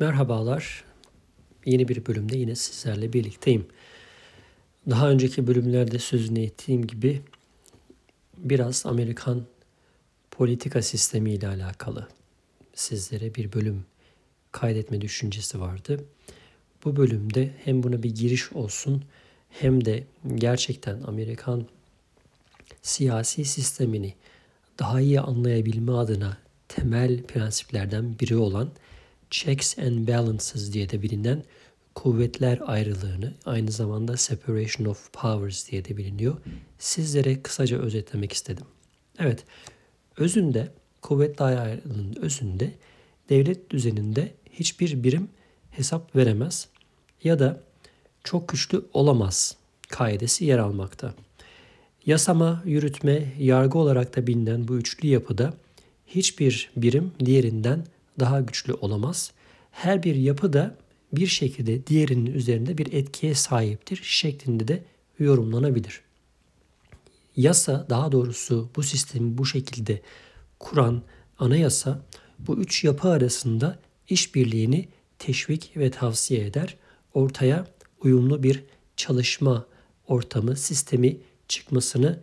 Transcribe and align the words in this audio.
Merhabalar. 0.00 0.84
Yeni 1.66 1.88
bir 1.88 2.06
bölümde 2.06 2.38
yine 2.38 2.54
sizlerle 2.54 3.12
birlikteyim. 3.12 3.66
Daha 4.90 5.10
önceki 5.10 5.46
bölümlerde 5.46 5.98
sözünü 5.98 6.40
ettiğim 6.42 6.86
gibi 6.86 7.22
biraz 8.36 8.86
Amerikan 8.86 9.44
politika 10.30 10.82
sistemi 10.82 11.30
ile 11.30 11.48
alakalı 11.48 12.08
sizlere 12.74 13.34
bir 13.34 13.52
bölüm 13.52 13.84
kaydetme 14.52 15.00
düşüncesi 15.00 15.60
vardı. 15.60 16.04
Bu 16.84 16.96
bölümde 16.96 17.50
hem 17.64 17.82
buna 17.82 18.02
bir 18.02 18.14
giriş 18.14 18.52
olsun 18.52 19.04
hem 19.50 19.84
de 19.84 20.04
gerçekten 20.34 21.02
Amerikan 21.02 21.66
siyasi 22.82 23.44
sistemini 23.44 24.14
daha 24.78 25.00
iyi 25.00 25.20
anlayabilme 25.20 25.92
adına 25.92 26.36
temel 26.68 27.22
prensiplerden 27.22 28.18
biri 28.20 28.36
olan 28.36 28.70
checks 29.30 29.78
and 29.78 30.08
balances 30.08 30.72
diye 30.72 30.90
de 30.90 31.02
bilinen 31.02 31.44
kuvvetler 31.94 32.58
ayrılığını 32.66 33.34
aynı 33.46 33.70
zamanda 33.70 34.16
separation 34.16 34.86
of 34.86 35.12
powers 35.12 35.70
diye 35.70 35.84
de 35.84 35.96
biliniyor. 35.96 36.36
Sizlere 36.78 37.42
kısaca 37.42 37.78
özetlemek 37.78 38.32
istedim. 38.32 38.64
Evet, 39.18 39.44
özünde 40.16 40.72
kuvvetler 41.02 41.56
ayrılığının 41.56 42.16
özünde 42.16 42.74
devlet 43.28 43.70
düzeninde 43.70 44.32
hiçbir 44.52 45.02
birim 45.02 45.28
hesap 45.70 46.16
veremez 46.16 46.68
ya 47.24 47.38
da 47.38 47.60
çok 48.24 48.48
güçlü 48.48 48.82
olamaz 48.92 49.56
kaidesi 49.88 50.44
yer 50.44 50.58
almakta. 50.58 51.14
Yasama, 52.06 52.62
yürütme, 52.64 53.32
yargı 53.38 53.78
olarak 53.78 54.16
da 54.16 54.26
bilinen 54.26 54.68
bu 54.68 54.76
üçlü 54.76 55.08
yapıda 55.08 55.54
hiçbir 56.06 56.70
birim 56.76 57.12
diğerinden 57.24 57.84
daha 58.20 58.40
güçlü 58.40 58.74
olamaz. 58.74 59.32
Her 59.70 60.02
bir 60.02 60.14
yapı 60.14 60.52
da 60.52 60.76
bir 61.12 61.26
şekilde 61.26 61.86
diğerinin 61.86 62.34
üzerinde 62.34 62.78
bir 62.78 62.92
etkiye 62.92 63.34
sahiptir 63.34 64.00
şeklinde 64.02 64.68
de 64.68 64.84
yorumlanabilir. 65.18 66.00
Yasa 67.36 67.86
daha 67.90 68.12
doğrusu 68.12 68.70
bu 68.76 68.82
sistemi 68.82 69.38
bu 69.38 69.46
şekilde 69.46 70.00
kuran 70.58 71.02
anayasa 71.38 72.02
bu 72.38 72.56
üç 72.56 72.84
yapı 72.84 73.08
arasında 73.08 73.78
işbirliğini 74.08 74.88
teşvik 75.18 75.76
ve 75.76 75.90
tavsiye 75.90 76.46
eder. 76.46 76.76
Ortaya 77.14 77.66
uyumlu 78.00 78.42
bir 78.42 78.64
çalışma 78.96 79.66
ortamı, 80.06 80.56
sistemi 80.56 81.16
çıkmasını 81.48 82.20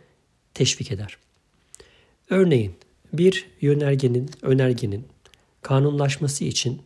teşvik 0.54 0.92
eder. 0.92 1.17
Örneğin 2.30 2.76
bir 3.14 3.50
yönergenin, 3.61 4.30
önergenin 4.42 5.08
kanunlaşması 5.68 6.46
için 6.46 6.82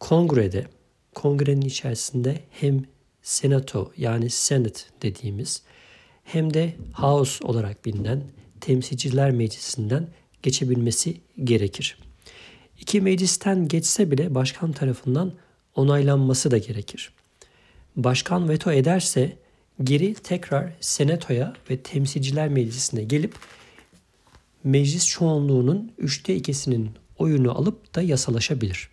kongrede, 0.00 0.66
kongrenin 1.14 1.60
içerisinde 1.66 2.40
hem 2.50 2.84
senato 3.22 3.92
yani 3.96 4.30
senate 4.30 4.80
dediğimiz 5.02 5.62
hem 6.24 6.54
de 6.54 6.76
house 6.94 7.44
olarak 7.44 7.84
bilinen 7.84 8.22
temsilciler 8.60 9.30
meclisinden 9.30 10.08
geçebilmesi 10.42 11.20
gerekir. 11.44 11.98
İki 12.80 13.00
meclisten 13.00 13.68
geçse 13.68 14.10
bile 14.10 14.34
başkan 14.34 14.72
tarafından 14.72 15.32
onaylanması 15.74 16.50
da 16.50 16.58
gerekir. 16.58 17.12
Başkan 17.96 18.48
veto 18.48 18.72
ederse 18.72 19.36
geri 19.82 20.14
tekrar 20.14 20.72
senatoya 20.80 21.52
ve 21.70 21.76
temsilciler 21.76 22.48
meclisine 22.48 23.04
gelip 23.04 23.34
meclis 24.64 25.06
çoğunluğunun 25.06 25.92
üçte 25.98 26.36
ikisinin 26.36 26.90
oyunu 27.18 27.58
alıp 27.58 27.94
da 27.94 28.02
yasalaşabilir. 28.02 28.88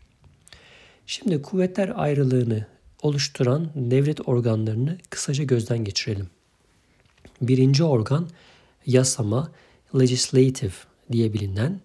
Şimdi 1.07 1.41
kuvvetler 1.41 1.91
ayrılığını 1.95 2.65
oluşturan 3.01 3.69
devlet 3.75 4.27
organlarını 4.27 4.97
kısaca 5.09 5.43
gözden 5.43 5.83
geçirelim. 5.83 6.29
Birinci 7.41 7.83
organ 7.83 8.29
yasama, 8.85 9.51
legislative 9.99 10.73
diye 11.11 11.33
bilinen 11.33 11.81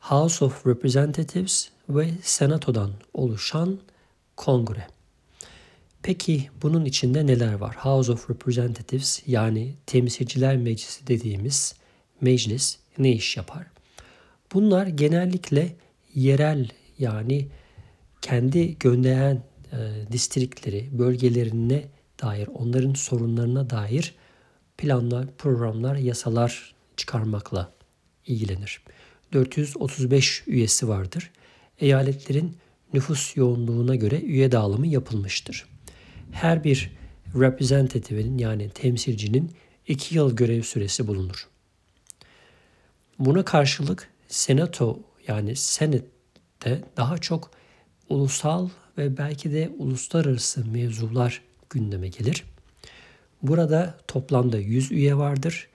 House 0.00 0.44
of 0.44 0.66
Representatives 0.66 1.68
ve 1.88 2.10
Senato'dan 2.22 2.90
oluşan 3.14 3.78
kongre. 4.36 4.86
Peki 6.02 6.50
bunun 6.62 6.84
içinde 6.84 7.26
neler 7.26 7.54
var? 7.54 7.76
House 7.76 8.12
of 8.12 8.30
Representatives 8.30 9.22
yani 9.26 9.74
Temsilciler 9.86 10.56
Meclisi 10.56 11.06
dediğimiz 11.06 11.74
meclis 12.20 12.78
ne 12.98 13.12
iş 13.12 13.36
yapar? 13.36 13.66
Bunlar 14.54 14.86
genellikle 14.86 15.76
yerel 16.14 16.68
yani 16.98 17.48
kendi 18.20 18.78
gönderen 18.78 19.42
e, 19.72 19.76
distrikleri, 20.12 20.88
bölgelerine 20.92 21.84
dair, 22.22 22.48
onların 22.54 22.94
sorunlarına 22.94 23.70
dair 23.70 24.14
planlar, 24.78 25.26
programlar, 25.38 25.96
yasalar 25.96 26.74
çıkarmakla 26.96 27.72
ilgilenir. 28.26 28.82
435 29.32 30.42
üyesi 30.46 30.88
vardır. 30.88 31.30
Eyaletlerin 31.78 32.56
nüfus 32.92 33.36
yoğunluğuna 33.36 33.94
göre 33.94 34.20
üye 34.20 34.52
dağılımı 34.52 34.86
yapılmıştır. 34.86 35.66
Her 36.32 36.64
bir 36.64 36.90
representative'in 37.34 38.38
yani 38.38 38.70
temsilcinin 38.70 39.52
2 39.88 40.14
yıl 40.14 40.36
görev 40.36 40.62
süresi 40.62 41.06
bulunur. 41.06 41.48
Buna 43.18 43.44
karşılık 43.44 44.08
senato 44.30 45.00
yani 45.28 45.56
senette 45.56 46.84
daha 46.96 47.18
çok 47.18 47.50
ulusal 48.08 48.68
ve 48.98 49.16
belki 49.16 49.52
de 49.52 49.70
uluslararası 49.78 50.66
mevzular 50.66 51.42
gündeme 51.70 52.08
gelir. 52.08 52.44
Burada 53.42 53.98
toplamda 54.08 54.58
100 54.58 54.92
üye 54.92 55.16
vardır. 55.16 55.68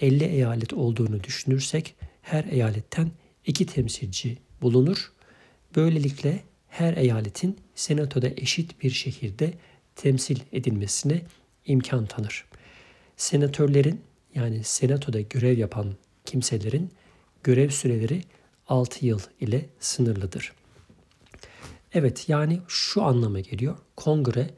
50 0.00 0.24
eyalet 0.24 0.72
olduğunu 0.72 1.24
düşünürsek 1.24 1.94
her 2.22 2.44
eyaletten 2.44 3.10
2 3.46 3.66
temsilci 3.66 4.38
bulunur. 4.62 5.12
Böylelikle 5.76 6.42
her 6.68 6.96
eyaletin 6.96 7.56
senatoda 7.74 8.28
eşit 8.28 8.82
bir 8.82 8.90
şekilde 8.90 9.54
temsil 9.96 10.38
edilmesine 10.52 11.22
imkan 11.66 12.06
tanır. 12.06 12.44
Senatörlerin 13.16 14.00
yani 14.34 14.64
senatoda 14.64 15.20
görev 15.20 15.58
yapan 15.58 15.94
kimselerin 16.24 16.90
görev 17.46 17.70
süreleri 17.70 18.22
6 18.68 19.06
yıl 19.06 19.20
ile 19.40 19.66
sınırlıdır. 19.80 20.52
Evet 21.92 22.28
yani 22.28 22.60
şu 22.68 23.02
anlama 23.02 23.40
geliyor. 23.40 23.76
Kongre 23.96 24.50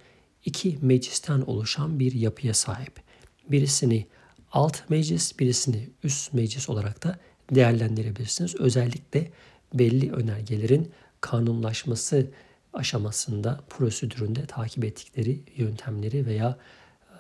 iki 0.45 0.79
meclisten 0.83 1.41
oluşan 1.41 2.01
bir 2.01 2.13
yapıya 2.13 2.55
sahip. 2.55 3.01
Birisini 3.49 4.07
alt 4.53 4.91
meclis, 4.91 5.39
birisini 5.39 5.89
üst 6.05 6.35
meclis 6.35 6.69
olarak 6.69 7.05
da 7.05 7.19
değerlendirebilirsiniz. 7.55 8.55
Özellikle 8.55 9.31
belli 9.75 10.13
önergelerin 10.13 10.91
kanunlaşması 11.21 12.31
aşamasında, 12.73 13.61
prosedüründe 13.69 14.47
takip 14.47 14.85
ettikleri 14.85 15.41
yöntemleri 15.57 16.27
veya 16.27 16.49
e, 16.49 16.57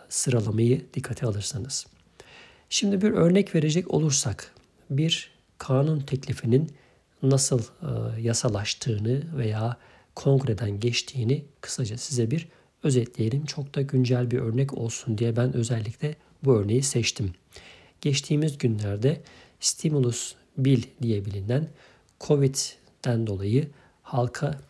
sıralamayı 0.08 0.86
dikkate 0.94 1.26
alırsanız. 1.26 1.86
Şimdi 2.70 3.02
bir 3.02 3.10
örnek 3.10 3.54
verecek 3.54 3.94
olursak 3.94 4.54
bir 4.90 5.37
kanun 5.58 6.00
teklifinin 6.00 6.70
nasıl 7.22 7.60
e, 7.60 8.20
yasalaştığını 8.20 9.22
veya 9.36 9.76
kongreden 10.14 10.80
geçtiğini 10.80 11.44
kısaca 11.60 11.98
size 11.98 12.30
bir 12.30 12.48
özetleyelim. 12.82 13.44
Çok 13.44 13.74
da 13.74 13.82
güncel 13.82 14.30
bir 14.30 14.38
örnek 14.38 14.78
olsun 14.78 15.18
diye 15.18 15.36
ben 15.36 15.52
özellikle 15.52 16.16
bu 16.44 16.54
örneği 16.54 16.82
seçtim. 16.82 17.32
Geçtiğimiz 18.00 18.58
günlerde 18.58 19.20
stimulus 19.60 20.34
bill 20.58 20.82
diye 21.02 21.24
bilinen 21.24 21.68
Covid'den 22.20 23.26
dolayı 23.26 23.68
halka 24.02 24.60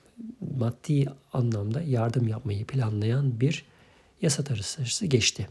maddi 0.59 1.07
anlamda 1.33 1.83
yardım 1.83 2.29
yapmayı 2.29 2.67
planlayan 2.67 3.41
bir 3.41 3.65
yasa 4.23 4.45
tasarısı 4.45 5.07
geçti. 5.07 5.49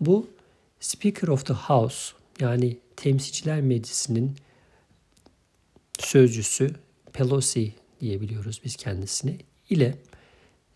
Bu 0.00 0.30
Speaker 0.80 1.28
of 1.28 1.46
the 1.46 1.54
House 1.54 2.12
yani 2.40 2.78
Temsilciler 2.96 3.60
Meclisi'nin 3.60 4.36
sözcüsü 5.98 6.74
Pelosi 7.12 7.72
diyebiliyoruz 8.00 8.60
biz 8.64 8.76
kendisini 8.76 9.38
ile 9.70 9.98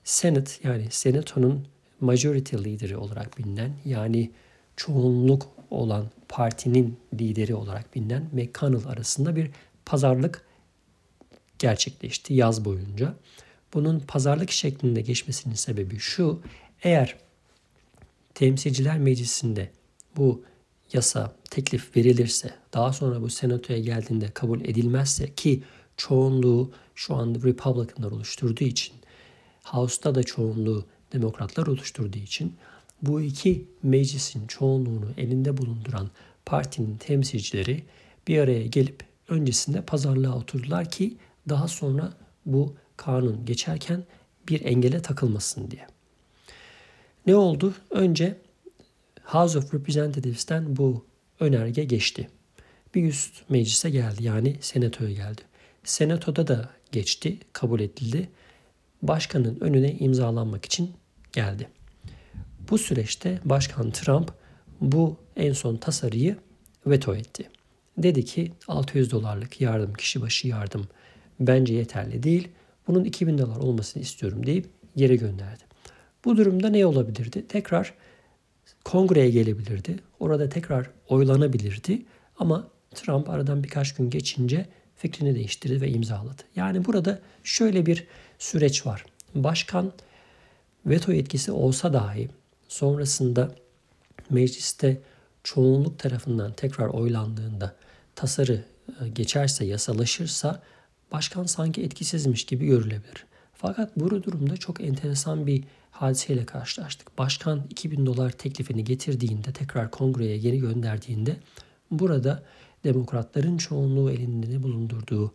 Senate 0.04 0.52
yani 0.62 0.86
Senato'nun 0.90 1.66
majority 2.00 2.56
lideri 2.56 2.96
olarak 2.96 3.38
bilinen 3.38 3.72
yani 3.84 4.30
çoğunluk 4.76 5.48
olan 5.70 6.10
partinin 6.28 6.98
lideri 7.14 7.54
olarak 7.54 7.94
bilinen 7.94 8.30
McConnell 8.32 8.86
arasında 8.86 9.36
bir 9.36 9.50
pazarlık 9.84 10.44
gerçekleşti 11.58 12.34
yaz 12.34 12.64
boyunca. 12.64 13.14
Bunun 13.74 14.00
pazarlık 14.00 14.50
şeklinde 14.50 15.00
geçmesinin 15.00 15.54
sebebi 15.54 15.98
şu. 15.98 16.40
Eğer 16.82 17.16
Temsilciler 18.34 18.98
Meclisi'nde 18.98 19.70
bu 20.16 20.44
yasa 20.92 21.32
teklif 21.50 21.96
verilirse 21.96 22.54
daha 22.74 22.92
sonra 22.92 23.22
bu 23.22 23.30
senatoya 23.30 23.78
geldiğinde 23.78 24.30
kabul 24.30 24.60
edilmezse 24.60 25.34
ki 25.34 25.62
çoğunluğu 25.96 26.70
şu 26.94 27.14
anda 27.14 27.38
Republicanlar 27.38 28.10
oluşturduğu 28.10 28.64
için, 28.64 28.96
House'da 29.64 30.14
da 30.14 30.22
çoğunluğu 30.22 30.84
Demokratlar 31.12 31.66
oluşturduğu 31.66 32.18
için 32.18 32.56
bu 33.02 33.20
iki 33.20 33.68
meclisin 33.82 34.46
çoğunluğunu 34.46 35.08
elinde 35.16 35.56
bulunduran 35.56 36.10
partinin 36.46 36.96
temsilcileri 36.96 37.82
bir 38.28 38.38
araya 38.38 38.66
gelip 38.66 39.04
öncesinde 39.28 39.82
pazarlığa 39.82 40.36
oturdular 40.36 40.90
ki 40.90 41.16
daha 41.48 41.68
sonra 41.68 42.12
bu 42.46 42.74
kanun 42.96 43.44
geçerken 43.44 44.04
bir 44.48 44.64
engele 44.64 45.02
takılmasın 45.02 45.70
diye. 45.70 45.86
Ne 47.26 47.36
oldu? 47.36 47.74
Önce 47.90 48.36
House 49.26 49.58
of 49.58 49.74
Representatives'ten 49.74 50.76
bu 50.76 51.04
önerge 51.40 51.84
geçti. 51.84 52.28
Bir 52.94 53.04
üst 53.04 53.50
meclise 53.50 53.90
geldi 53.90 54.24
yani 54.24 54.56
senatoya 54.60 55.12
geldi. 55.12 55.40
Senatoda 55.84 56.46
da 56.46 56.68
geçti, 56.92 57.38
kabul 57.52 57.80
edildi. 57.80 58.28
Başkanın 59.02 59.60
önüne 59.60 59.92
imzalanmak 59.92 60.64
için 60.64 60.90
geldi. 61.32 61.68
Bu 62.70 62.78
süreçte 62.78 63.38
Başkan 63.44 63.90
Trump 63.90 64.32
bu 64.80 65.16
en 65.36 65.52
son 65.52 65.76
tasarıyı 65.76 66.36
veto 66.86 67.14
etti. 67.14 67.48
Dedi 67.98 68.24
ki 68.24 68.52
600 68.68 69.10
dolarlık 69.10 69.60
yardım, 69.60 69.94
kişi 69.94 70.22
başı 70.22 70.48
yardım 70.48 70.88
bence 71.40 71.74
yeterli 71.74 72.22
değil. 72.22 72.48
Bunun 72.86 73.04
2000 73.04 73.38
dolar 73.38 73.56
olmasını 73.56 74.02
istiyorum 74.02 74.46
deyip 74.46 74.66
geri 74.96 75.18
gönderdi. 75.18 75.64
Bu 76.24 76.36
durumda 76.36 76.68
ne 76.68 76.86
olabilirdi? 76.86 77.46
Tekrar 77.48 77.94
kongreye 78.86 79.30
gelebilirdi. 79.30 79.98
Orada 80.20 80.48
tekrar 80.48 80.90
oylanabilirdi. 81.08 82.02
Ama 82.38 82.68
Trump 82.94 83.30
aradan 83.30 83.64
birkaç 83.64 83.94
gün 83.94 84.10
geçince 84.10 84.66
fikrini 84.96 85.34
değiştirdi 85.34 85.80
ve 85.80 85.90
imzaladı. 85.90 86.42
Yani 86.56 86.84
burada 86.84 87.18
şöyle 87.44 87.86
bir 87.86 88.06
süreç 88.38 88.86
var. 88.86 89.04
Başkan 89.34 89.92
veto 90.86 91.12
yetkisi 91.12 91.52
olsa 91.52 91.92
dahi 91.92 92.28
sonrasında 92.68 93.54
mecliste 94.30 94.98
çoğunluk 95.44 95.98
tarafından 95.98 96.52
tekrar 96.52 96.86
oylandığında 96.86 97.76
tasarı 98.14 98.64
e, 99.00 99.08
geçerse, 99.08 99.64
yasalaşırsa 99.64 100.62
başkan 101.12 101.44
sanki 101.44 101.82
etkisizmiş 101.82 102.44
gibi 102.44 102.66
görülebilir. 102.66 103.26
Fakat 103.56 103.96
bu 103.96 104.22
durumda 104.22 104.56
çok 104.56 104.80
enteresan 104.80 105.46
bir 105.46 105.64
hadiseyle 105.90 106.46
karşılaştık. 106.46 107.18
Başkan 107.18 107.66
2000 107.70 108.06
dolar 108.06 108.30
teklifini 108.30 108.84
getirdiğinde, 108.84 109.52
tekrar 109.52 109.90
kongreye 109.90 110.38
geri 110.38 110.58
gönderdiğinde 110.58 111.36
burada 111.90 112.42
demokratların 112.84 113.56
çoğunluğu 113.56 114.10
elinde 114.10 114.62
bulundurduğu 114.62 115.32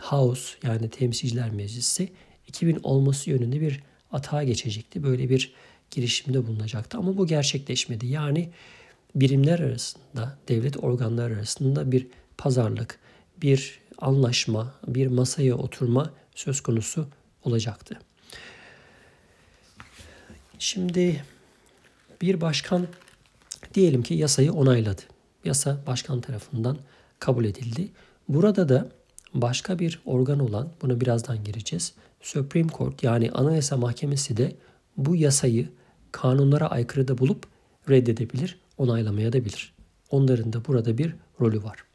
House 0.00 0.58
yani 0.62 0.90
Temsilciler 0.90 1.50
Meclisi 1.50 2.08
2000 2.46 2.80
olması 2.82 3.30
yönünde 3.30 3.60
bir 3.60 3.82
atağa 4.12 4.42
geçecekti. 4.44 5.02
Böyle 5.02 5.30
bir 5.30 5.52
girişimde 5.90 6.46
bulunacaktı 6.46 6.98
ama 6.98 7.16
bu 7.16 7.26
gerçekleşmedi. 7.26 8.06
Yani 8.06 8.50
birimler 9.14 9.58
arasında, 9.58 10.38
devlet 10.48 10.84
organları 10.84 11.34
arasında 11.34 11.92
bir 11.92 12.06
pazarlık, 12.38 12.98
bir 13.42 13.80
anlaşma, 13.98 14.74
bir 14.86 15.06
masaya 15.06 15.54
oturma 15.54 16.12
söz 16.34 16.60
konusu 16.60 17.08
olacaktı. 17.48 17.98
Şimdi 20.58 21.24
bir 22.22 22.40
başkan 22.40 22.86
diyelim 23.74 24.02
ki 24.02 24.14
yasayı 24.14 24.52
onayladı. 24.52 25.02
Yasa 25.44 25.80
başkan 25.86 26.20
tarafından 26.20 26.78
kabul 27.18 27.44
edildi. 27.44 27.88
Burada 28.28 28.68
da 28.68 28.88
başka 29.34 29.78
bir 29.78 30.00
organ 30.04 30.38
olan, 30.38 30.68
buna 30.82 31.00
birazdan 31.00 31.44
gireceğiz. 31.44 31.94
Supreme 32.20 32.68
Court 32.78 33.02
yani 33.02 33.30
Anayasa 33.30 33.76
Mahkemesi 33.76 34.36
de 34.36 34.56
bu 34.96 35.16
yasayı 35.16 35.68
kanunlara 36.12 36.66
aykırı 36.66 37.08
da 37.08 37.18
bulup 37.18 37.46
reddedebilir, 37.88 38.58
onaylamaya 38.78 39.32
da 39.32 39.44
bilir. 39.44 39.72
Onların 40.10 40.52
da 40.52 40.64
burada 40.64 40.98
bir 40.98 41.14
rolü 41.40 41.62
var. 41.62 41.87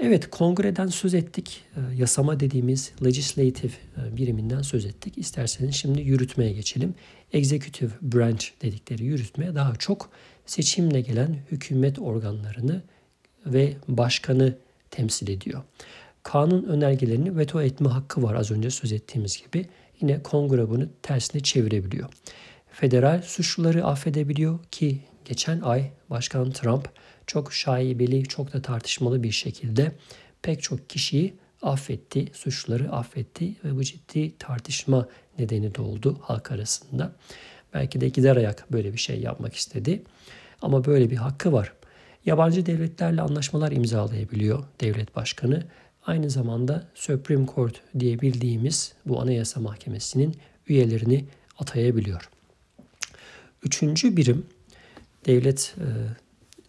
Evet, 0.00 0.30
kongreden 0.30 0.86
söz 0.86 1.14
ettik. 1.14 1.64
Ee, 1.76 1.96
yasama 1.96 2.40
dediğimiz 2.40 2.92
legislative 3.04 3.72
e, 3.72 4.16
biriminden 4.16 4.62
söz 4.62 4.86
ettik. 4.86 5.18
İsterseniz 5.18 5.74
şimdi 5.74 6.02
yürütmeye 6.02 6.52
geçelim. 6.52 6.94
Executive 7.32 7.90
branch 8.02 8.44
dedikleri 8.62 9.04
yürütmeye 9.04 9.54
daha 9.54 9.76
çok 9.76 10.10
seçimle 10.46 11.00
gelen 11.00 11.36
hükümet 11.50 11.98
organlarını 11.98 12.82
ve 13.46 13.76
başkanı 13.88 14.56
temsil 14.90 15.28
ediyor. 15.28 15.62
Kanun 16.22 16.62
önergelerini 16.64 17.36
veto 17.36 17.62
etme 17.62 17.88
hakkı 17.88 18.22
var 18.22 18.34
az 18.34 18.50
önce 18.50 18.70
söz 18.70 18.92
ettiğimiz 18.92 19.42
gibi. 19.42 19.66
Yine 20.00 20.22
kongre 20.22 20.68
bunu 20.68 20.88
tersine 21.02 21.42
çevirebiliyor. 21.42 22.08
Federal 22.70 23.22
suçluları 23.22 23.84
affedebiliyor 23.84 24.58
ki 24.70 25.00
geçen 25.24 25.60
ay 25.60 25.90
Başkan 26.10 26.50
Trump 26.50 26.88
çok 27.26 27.52
şaibeli, 27.52 28.24
çok 28.24 28.52
da 28.52 28.62
tartışmalı 28.62 29.22
bir 29.22 29.32
şekilde 29.32 29.92
pek 30.42 30.62
çok 30.62 30.90
kişiyi 30.90 31.34
affetti, 31.62 32.26
suçluları 32.32 32.92
affetti 32.92 33.54
ve 33.64 33.76
bu 33.76 33.84
ciddi 33.84 34.38
tartışma 34.38 35.08
nedeni 35.38 35.74
de 35.74 35.82
oldu 35.82 36.18
halk 36.22 36.52
arasında. 36.52 37.12
Belki 37.74 38.00
de 38.00 38.08
gider 38.08 38.36
ayak 38.36 38.72
böyle 38.72 38.92
bir 38.92 38.98
şey 38.98 39.20
yapmak 39.20 39.54
istedi. 39.54 40.02
Ama 40.62 40.84
böyle 40.84 41.10
bir 41.10 41.16
hakkı 41.16 41.52
var. 41.52 41.72
Yabancı 42.26 42.66
devletlerle 42.66 43.22
anlaşmalar 43.22 43.72
imzalayabiliyor 43.72 44.64
devlet 44.80 45.16
başkanı. 45.16 45.64
Aynı 46.06 46.30
zamanda 46.30 46.88
Supreme 46.94 47.46
Court 47.54 47.80
diye 47.98 48.20
bildiğimiz 48.20 48.92
bu 49.06 49.20
anayasa 49.20 49.60
mahkemesinin 49.60 50.36
üyelerini 50.68 51.24
atayabiliyor. 51.58 52.30
Üçüncü 53.62 54.16
birim 54.16 54.46
devlet 55.26 55.74
e, 55.78 55.86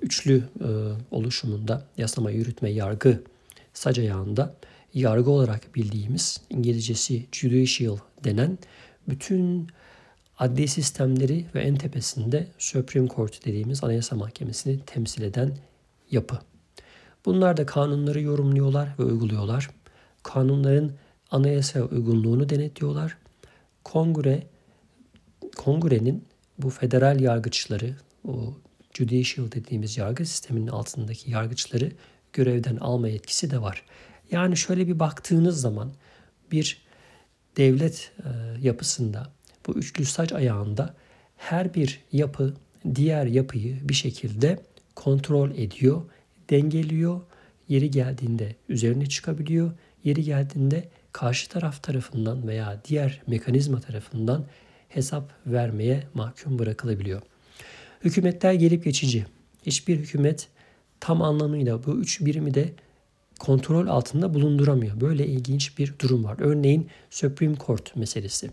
üçlü 0.02 0.44
e, 0.60 0.68
oluşumunda 1.12 1.86
yasama, 1.98 2.32
yürütme, 2.32 2.70
yargı 2.70 3.24
sac 3.74 4.00
ayağında 4.00 4.56
yargı 4.94 5.32
olarak 5.32 5.76
bildiğimiz 5.76 6.42
İngilizcesi 6.50 7.26
judicial 7.32 7.98
denen 8.24 8.58
bütün 9.10 9.68
adli 10.40 10.68
sistemleri 10.68 11.46
ve 11.56 11.62
en 11.62 11.76
tepesinde 11.76 12.48
Supreme 12.58 13.08
Court 13.08 13.46
dediğimiz 13.46 13.84
Anayasa 13.84 14.16
Mahkemesi'ni 14.16 14.80
temsil 14.86 15.22
eden 15.22 15.58
yapı. 16.12 16.40
Bunlar 17.26 17.58
da 17.58 17.66
kanunları 17.66 18.22
yorumluyorlar 18.22 18.90
ve 19.00 19.04
uyguluyorlar. 19.04 19.70
Kanunların 20.24 20.92
anayasa 21.32 21.82
uygunluğunu 21.82 22.50
denetliyorlar. 22.50 23.18
Kongre 23.84 24.44
kongrenin 25.58 26.26
bu 26.58 26.70
federal 26.70 27.20
yargıçları, 27.20 27.96
o 28.28 28.54
judicial 28.98 29.52
dediğimiz 29.52 29.98
yargı 29.98 30.26
sisteminin 30.26 30.68
altındaki 30.68 31.32
yargıçları 31.32 31.92
görevden 32.34 32.78
alma 32.78 33.08
yetkisi 33.08 33.52
de 33.52 33.62
var. 33.62 33.84
Yani 34.32 34.58
şöyle 34.58 34.88
bir 34.88 35.00
baktığınız 35.00 35.62
zaman 35.62 35.94
bir 36.52 36.82
devlet 37.58 38.12
e, 38.20 38.30
yapısında 38.62 39.32
bu 39.68 39.74
üçlü 39.74 40.06
saç 40.06 40.34
ayağında 40.34 40.96
her 41.38 41.74
bir 41.74 42.02
yapı 42.12 42.54
diğer 42.96 43.26
yapıyı 43.26 43.90
bir 43.90 43.94
şekilde 43.94 44.60
kontrol 44.96 45.52
ediyor, 45.52 46.02
dengeliyor. 46.50 47.22
Yeri 47.68 47.92
geldiğinde 47.92 48.56
üzerine 48.70 49.06
çıkabiliyor. 49.06 49.72
Yeri 50.04 50.24
geldiğinde 50.24 50.90
karşı 51.12 51.50
taraf 51.50 51.84
tarafından 51.84 52.48
veya 52.48 52.82
diğer 52.88 53.22
mekanizma 53.28 53.80
tarafından 53.80 54.46
hesap 54.90 55.34
vermeye 55.46 56.04
mahkum 56.14 56.60
bırakılabiliyor. 56.60 57.22
Hükümetler 58.04 58.54
gelip 58.54 58.84
geçici. 58.84 59.26
Hiçbir 59.66 59.98
hükümet 59.98 60.48
tam 61.00 61.22
anlamıyla 61.22 61.86
bu 61.86 62.00
üç 62.00 62.26
birimi 62.26 62.54
de 62.54 62.74
kontrol 63.40 63.88
altında 63.88 64.34
bulunduramıyor. 64.34 65.02
Böyle 65.02 65.28
ilginç 65.28 65.78
bir 65.78 65.94
durum 66.00 66.24
var. 66.24 66.38
Örneğin 66.40 66.88
Supreme 67.10 67.56
Court 67.66 67.96
meselesi. 67.96 68.50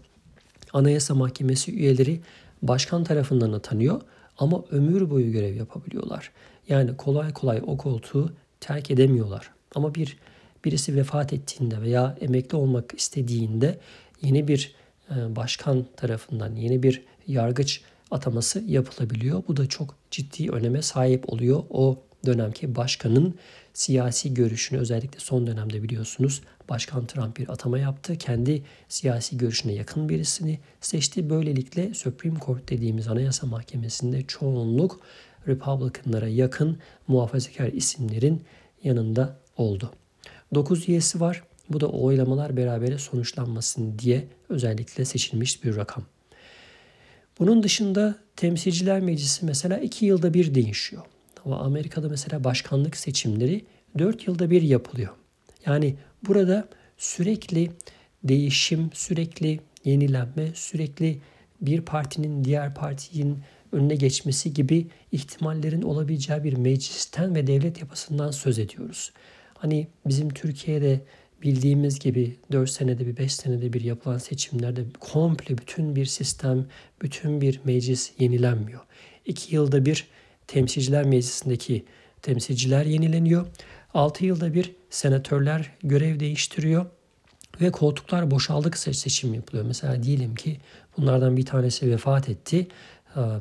Anayasa 0.73 1.15
Mahkemesi 1.15 1.73
üyeleri 1.73 2.21
başkan 2.63 3.05
tarafından 3.05 3.53
atanıyor 3.53 4.01
ama 4.39 4.65
ömür 4.71 5.11
boyu 5.11 5.33
görev 5.33 5.55
yapabiliyorlar. 5.55 6.31
Yani 6.69 6.97
kolay 6.97 7.33
kolay 7.33 7.63
o 7.67 7.77
koltuğu 7.77 8.33
terk 8.61 8.91
edemiyorlar. 8.91 9.51
Ama 9.75 9.95
bir 9.95 10.17
birisi 10.65 10.97
vefat 10.97 11.33
ettiğinde 11.33 11.83
veya 11.83 12.17
emekli 12.21 12.57
olmak 12.57 12.95
istediğinde 12.97 13.79
yeni 14.23 14.49
bir 14.49 14.75
e, 15.11 15.37
başkan 15.37 15.87
tarafından 15.97 16.57
yeni 16.57 16.83
bir 16.83 17.03
yargıç 17.27 17.81
ataması 18.11 18.65
yapılabiliyor. 18.67 19.43
Bu 19.49 19.57
da 19.57 19.69
çok 19.69 19.95
ciddi 20.11 20.51
öneme 20.51 20.83
sahip 20.83 21.33
oluyor. 21.33 21.63
O 21.71 22.03
dönemki 22.27 22.77
başkanın 22.77 23.35
siyasi 23.75 24.35
görüşünü 24.35 24.81
özellikle 24.81 25.19
son 25.19 25.47
dönemde 25.47 25.83
biliyorsunuz 25.83 26.43
Başkan 26.69 27.07
Trump 27.07 27.37
bir 27.37 27.49
atama 27.49 27.79
yaptı. 27.79 28.19
Kendi 28.19 28.63
siyasi 28.89 29.39
görüşüne 29.39 29.73
yakın 29.73 30.09
birisini 30.09 30.59
seçti. 30.81 31.31
Böylelikle 31.31 31.95
Supreme 31.95 32.41
Court 32.47 32.69
dediğimiz 32.69 33.09
Anayasa 33.09 33.47
Mahkemesi'nde 33.47 34.23
çoğunluk 34.27 35.01
Republicanlara 35.49 36.29
yakın 36.29 36.79
muhafazakar 37.09 37.67
isimlerin 37.67 38.43
yanında 38.85 39.37
oldu. 39.57 39.91
9 40.55 40.89
üyesi 40.89 41.21
var. 41.21 41.43
Bu 41.69 41.81
da 41.81 41.87
oylamalar 41.87 42.57
beraber 42.57 42.99
sonuçlanmasın 42.99 43.99
diye 43.99 44.29
özellikle 44.49 45.05
seçilmiş 45.05 45.65
bir 45.65 45.77
rakam. 45.77 46.05
Bunun 47.39 47.63
dışında 47.63 48.15
temsilciler 48.37 49.01
meclisi 49.01 49.45
mesela 49.45 49.79
2 49.79 50.07
yılda 50.07 50.35
bir 50.35 50.55
değişiyor. 50.55 51.03
Ama 51.45 51.59
Amerika'da 51.59 52.09
mesela 52.09 52.45
başkanlık 52.45 52.97
seçimleri 52.97 53.65
4 53.99 54.27
yılda 54.27 54.51
bir 54.51 54.63
yapılıyor. 54.63 55.13
Yani 55.67 55.97
burada 56.27 56.69
sürekli 56.97 57.71
değişim, 58.25 58.91
sürekli 58.93 59.61
yenilenme, 59.85 60.49
sürekli 60.55 61.21
bir 61.61 61.81
partinin 61.81 62.45
diğer 62.45 62.75
partinin 62.75 63.39
önüne 63.73 63.95
geçmesi 63.95 64.55
gibi 64.55 64.87
ihtimallerin 65.13 65.83
olabileceği 65.83 66.45
bir 66.45 66.53
meclisten 66.53 67.35
ve 67.35 67.47
devlet 67.47 67.81
yapısından 67.81 68.31
söz 68.31 68.59
ediyoruz. 68.59 69.13
Hani 69.55 69.87
bizim 70.07 70.29
Türkiye'de 70.31 71.01
bildiğimiz 71.45 71.99
gibi 71.99 72.37
4 72.53 72.71
senede 72.71 73.07
bir 73.07 73.17
5 73.17 73.35
senede 73.35 73.73
bir 73.73 73.81
yapılan 73.81 74.19
seçimlerde 74.19 74.85
komple 75.01 75.59
bütün 75.59 75.97
bir 75.97 76.07
sistem, 76.07 76.67
bütün 77.03 77.41
bir 77.41 77.61
meclis 77.65 78.13
yenilenmiyor. 78.19 78.81
2 79.27 79.55
yılda 79.55 79.87
bir 79.87 80.07
temsilciler 80.47 81.05
meclisindeki 81.05 81.85
temsilciler 82.23 82.85
yenileniyor. 82.85 83.47
6 83.95 84.25
yılda 84.27 84.55
bir 84.55 84.73
senatörler 84.91 85.71
görev 85.83 86.21
değiştiriyor 86.21 86.87
ve 87.61 87.71
koltuklar 87.71 88.31
boşaldıkça 88.31 88.95
seçim 88.95 89.35
yapılıyor. 89.35 89.65
Mesela 89.65 90.03
diyelim 90.03 90.35
ki 90.35 90.61
bunlardan 90.97 91.37
bir 91.37 91.47
tanesi 91.47 91.91
vefat 91.91 92.29
etti. 92.29 92.67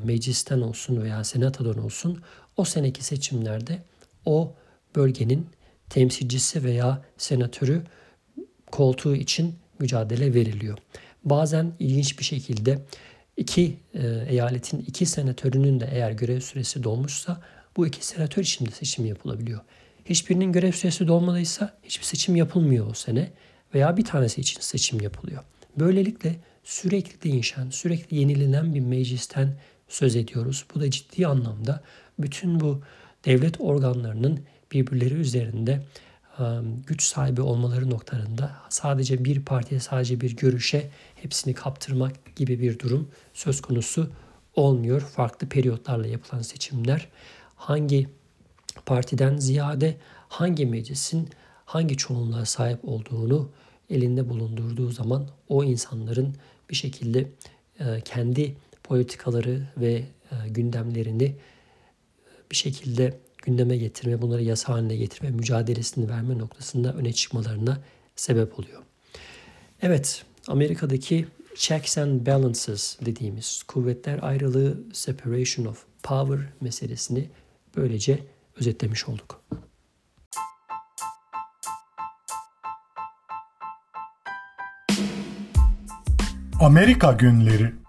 Meclisten 0.03 0.61
olsun 0.61 1.01
veya 1.01 1.23
senatodan 1.23 1.77
olsun 1.77 2.21
o 2.57 2.65
seneki 2.65 3.03
seçimlerde 3.03 3.83
o 4.25 4.53
bölgenin 4.95 5.47
temsilcisi 5.93 6.63
veya 6.63 7.01
senatörü 7.17 7.83
koltuğu 8.71 9.15
için 9.15 9.55
mücadele 9.79 10.33
veriliyor. 10.33 10.77
Bazen 11.23 11.73
ilginç 11.79 12.19
bir 12.19 12.23
şekilde 12.23 12.79
iki 13.37 13.77
e, 13.93 14.25
eyaletin 14.29 14.79
iki 14.87 15.05
senatörünün 15.05 15.79
de 15.79 15.89
eğer 15.91 16.11
görev 16.11 16.39
süresi 16.39 16.83
dolmuşsa 16.83 17.41
bu 17.77 17.87
iki 17.87 18.05
senatör 18.05 18.43
için 18.43 18.65
de 18.65 18.71
seçim 18.71 19.05
yapılabiliyor. 19.05 19.61
Hiçbirinin 20.05 20.51
görev 20.51 20.71
süresi 20.71 21.07
dolmadıysa 21.07 21.77
hiçbir 21.83 22.05
seçim 22.05 22.35
yapılmıyor 22.35 22.89
o 22.89 22.93
sene 22.93 23.31
veya 23.73 23.97
bir 23.97 24.05
tanesi 24.05 24.41
için 24.41 24.61
seçim 24.61 25.01
yapılıyor. 25.01 25.43
Böylelikle 25.79 26.35
sürekli 26.63 27.31
değişen, 27.31 27.69
sürekli 27.69 28.17
yenilenen 28.17 28.73
bir 28.75 28.79
meclisten 28.79 29.57
söz 29.87 30.15
ediyoruz. 30.15 30.65
Bu 30.75 30.79
da 30.79 30.91
ciddi 30.91 31.27
anlamda 31.27 31.83
bütün 32.19 32.59
bu 32.59 32.81
devlet 33.25 33.61
organlarının 33.61 34.39
birbirleri 34.73 35.13
üzerinde 35.13 35.83
güç 36.87 37.03
sahibi 37.03 37.41
olmaları 37.41 37.89
noktalarında 37.89 38.51
sadece 38.69 39.25
bir 39.25 39.45
partiye, 39.45 39.79
sadece 39.79 40.21
bir 40.21 40.35
görüşe 40.35 40.89
hepsini 41.15 41.53
kaptırmak 41.53 42.35
gibi 42.35 42.59
bir 42.59 42.79
durum 42.79 43.09
söz 43.33 43.61
konusu 43.61 44.09
olmuyor. 44.55 45.01
Farklı 45.01 45.49
periyotlarla 45.49 46.07
yapılan 46.07 46.41
seçimler 46.41 47.07
hangi 47.55 48.09
partiden 48.85 49.37
ziyade 49.37 49.97
hangi 50.29 50.65
meclisin 50.65 51.29
hangi 51.65 51.97
çoğunluğa 51.97 52.45
sahip 52.45 52.79
olduğunu 52.83 53.49
elinde 53.89 54.29
bulundurduğu 54.29 54.91
zaman 54.91 55.27
o 55.49 55.63
insanların 55.63 56.35
bir 56.69 56.75
şekilde 56.75 57.29
kendi 58.05 58.55
politikaları 58.83 59.67
ve 59.77 60.03
gündemlerini 60.47 61.35
bir 62.51 62.55
şekilde 62.55 63.19
gündeme 63.43 63.77
getirme, 63.77 64.21
bunları 64.21 64.43
yasa 64.43 64.73
haline 64.73 64.95
getirme, 64.95 65.29
mücadelesini 65.29 66.09
verme 66.09 66.37
noktasında 66.37 66.93
öne 66.93 67.13
çıkmalarına 67.13 67.79
sebep 68.15 68.59
oluyor. 68.59 68.81
Evet, 69.81 70.25
Amerika'daki 70.47 71.27
checks 71.55 71.97
and 71.97 72.27
balances 72.27 72.97
dediğimiz 73.05 73.63
kuvvetler 73.63 74.19
ayrılığı, 74.21 74.83
separation 74.93 75.65
of 75.65 75.85
power 76.03 76.39
meselesini 76.61 77.29
böylece 77.75 78.19
özetlemiş 78.59 79.07
olduk. 79.09 79.41
Amerika 86.59 87.11
Günleri 87.11 87.82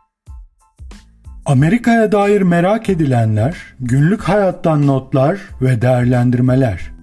Amerika'ya 1.46 2.12
dair 2.12 2.42
merak 2.42 2.88
edilenler, 2.88 3.56
günlük 3.80 4.22
hayattan 4.22 4.86
notlar 4.86 5.38
ve 5.62 5.82
değerlendirmeler. 5.82 6.93